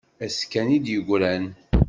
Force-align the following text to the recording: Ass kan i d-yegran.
Ass 0.25 0.37
kan 0.51 0.67
i 0.75 0.79
d-yegran. 0.83 1.45